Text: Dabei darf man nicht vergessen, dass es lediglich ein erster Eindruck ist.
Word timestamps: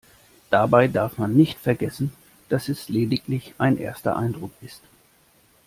Dabei 0.49 0.87
darf 0.87 1.19
man 1.19 1.35
nicht 1.35 1.59
vergessen, 1.59 2.11
dass 2.49 2.69
es 2.69 2.89
lediglich 2.89 3.53
ein 3.59 3.77
erster 3.77 4.15
Eindruck 4.17 4.49
ist. 4.61 4.81